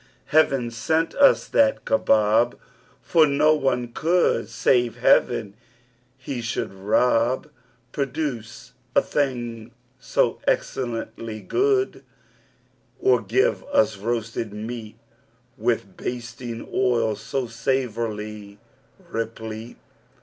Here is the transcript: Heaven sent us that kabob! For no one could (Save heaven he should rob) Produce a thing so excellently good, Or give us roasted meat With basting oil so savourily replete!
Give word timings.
Heaven 0.25 0.71
sent 0.71 1.13
us 1.13 1.47
that 1.47 1.85
kabob! 1.85 2.57
For 3.03 3.27
no 3.27 3.53
one 3.53 3.89
could 3.89 4.49
(Save 4.49 4.97
heaven 4.97 5.53
he 6.17 6.41
should 6.41 6.73
rob) 6.73 7.45
Produce 7.91 8.73
a 8.95 9.01
thing 9.03 9.69
so 9.99 10.39
excellently 10.47 11.41
good, 11.41 12.03
Or 12.99 13.21
give 13.21 13.63
us 13.65 13.95
roasted 13.97 14.51
meat 14.51 14.97
With 15.55 15.95
basting 15.97 16.67
oil 16.73 17.15
so 17.15 17.45
savourily 17.45 18.57
replete! 19.07 19.77